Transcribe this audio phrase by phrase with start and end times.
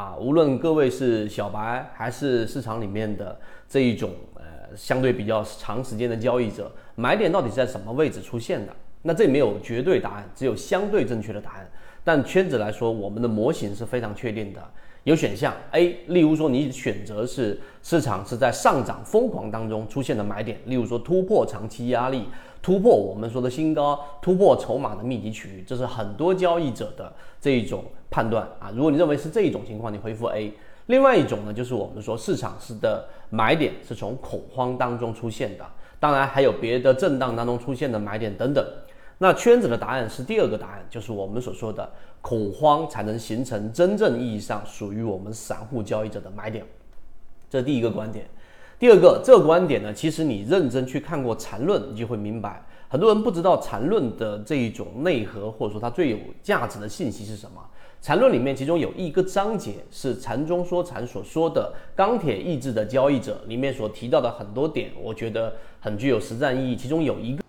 [0.00, 8.72] 啊，无论各位是小白还是市场里面的这一种呃相对比较长时间的交易者，买点到底是在什么位置出现的？
[9.02, 11.70] 那这没有绝对答案，只有相对正确的答案。
[12.02, 14.70] 但圈子来说，我们的模型是非常确定的，
[15.04, 22.24] 有选项 A，例如说你选择是市场是在上涨疯狂当中出现的买点，例如说突破长期压力，
[22.62, 28.70] 突破我们说的新高，突破筹码的密集区域，这是很多交易者的这一种判断啊。
[28.74, 30.52] 如果你认为是这一种情况，你回复 A。
[30.86, 35.64] 另外一种呢，就是我们说市场是的买点是从恐慌当中出现的，
[36.00, 38.64] 当然还有别的震荡当中出现的买点等等。
[39.18, 41.88] 那圈子的答案是第二个答案，就是我们所说的
[42.20, 46.64] 恐慌才能形成真正意义上属于我们散户交易者的买点，
[47.48, 48.26] 这是第一个观点。
[48.78, 57.60] 第二个，这个观点呢，其实你认真去看过缠论，你就会明白，很多人不知道缠论的这一种内核，或者说它最有价值的信息是什么。
[58.02, 66.74] 缠论里面其中有一个章节是禅中说禅所说的钢铁意志的交易者里面所提到的很多点，我觉得很具有实战意义。
[66.74, 67.44] 其中有一个。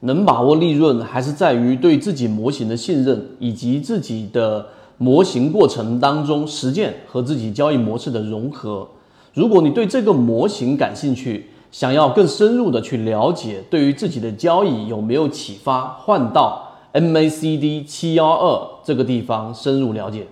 [0.00, 8.88] 能把握利润，还是在于对自己模型的信任，以及自己的模型过程当中实践和自己交易模式的融合。
[9.34, 20.28] 如果你对这个模型感兴趣，想要更深入的去了解，对于自己的交易有没有启发，换到 MACD 七幺二这个地方深入了解。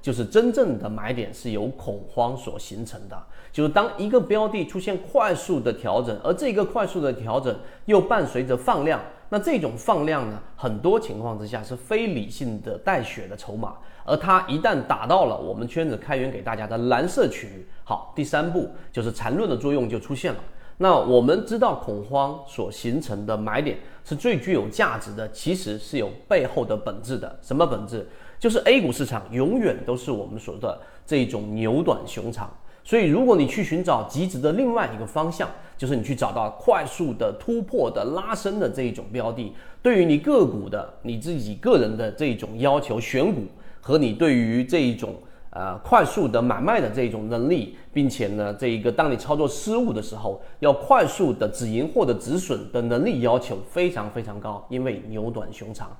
[0.00, 20.40] 就是真正的买点是由恐慌所形成的，就是当一个标的出现快速的调整，而这个快速的调整又伴随着放量，那这种放量呢，很多情况之下是非理性的带血的筹码，而它一旦打到了我们圈子开源给大家的蓝色区域，好，第三步就是缠论的作用就出现了。
[20.80, 28.08] 那我们知道恐慌所形成的买点是最具有价值的，其实是有背后的本质的，什么本质？
[28.38, 32.48] 就是 A 股市场永远都是我们说的这种牛短熊长，
[32.88, 39.52] 所以如果你去寻找极值的另外一个方向，就是你去找到快速的突破的拉升的这一种标的，
[39.82, 43.42] 对于你个股的你自己个人的这种要求选股
[43.82, 45.14] 和你对于这一种
[45.50, 55.94] 呃快速的买卖的这种能力，并且呢这一个当你操作失误的时候要快速的止盈或者止损的能力要求非常非常高，因为牛短熊长。